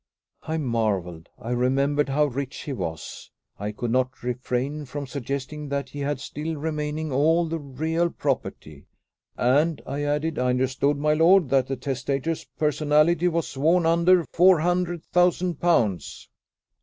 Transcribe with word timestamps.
I 0.41 0.57
marvelled. 0.57 1.29
I 1.37 1.51
remembered 1.51 2.09
how 2.09 2.25
rich 2.25 2.61
he 2.63 2.73
was. 2.73 3.29
I 3.59 3.71
could 3.71 3.91
not 3.91 4.23
refrain 4.23 4.85
from 4.85 5.05
suggesting 5.05 5.69
that 5.69 5.89
he 5.89 5.99
had 5.99 6.19
still 6.19 6.55
remaining 6.55 7.11
all 7.11 7.45
the 7.47 7.59
real 7.59 8.09
property. 8.09 8.87
"And," 9.37 9.79
I 9.85 10.01
added, 10.01 10.39
"I 10.39 10.49
understood, 10.49 10.97
my 10.97 11.13
lord, 11.13 11.49
that 11.49 11.67
the 11.67 11.75
testator's 11.75 12.45
personalty 12.57 13.27
was 13.27 13.47
sworn 13.47 13.85
under 13.85 14.25
four 14.33 14.61
hundred 14.61 15.03
thousand 15.03 15.59
pounds." 15.59 16.27